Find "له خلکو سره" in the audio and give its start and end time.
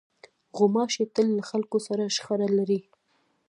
1.37-2.13